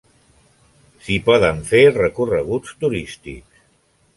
[1.03, 3.63] S'hi poden fer recorreguts turístics.